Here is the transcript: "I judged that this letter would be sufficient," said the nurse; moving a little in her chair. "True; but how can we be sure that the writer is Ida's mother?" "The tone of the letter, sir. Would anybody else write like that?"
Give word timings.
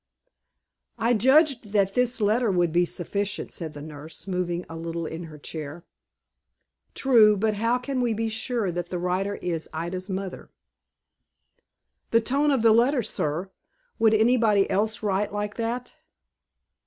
"I 0.97 1.13
judged 1.13 1.73
that 1.73 1.93
this 1.93 2.19
letter 2.19 2.49
would 2.49 2.71
be 2.73 2.85
sufficient," 2.85 3.51
said 3.51 3.73
the 3.73 3.83
nurse; 3.83 4.25
moving 4.25 4.65
a 4.67 4.75
little 4.75 5.05
in 5.05 5.25
her 5.25 5.37
chair. 5.37 5.85
"True; 6.95 7.37
but 7.37 7.53
how 7.53 7.77
can 7.77 8.01
we 8.01 8.15
be 8.15 8.27
sure 8.27 8.71
that 8.71 8.89
the 8.89 8.97
writer 8.97 9.35
is 9.43 9.69
Ida's 9.71 10.09
mother?" 10.09 10.49
"The 12.09 12.19
tone 12.19 12.49
of 12.49 12.63
the 12.63 12.73
letter, 12.73 13.03
sir. 13.03 13.51
Would 13.99 14.15
anybody 14.15 14.67
else 14.71 15.03
write 15.03 15.31
like 15.33 15.57
that?" 15.57 15.93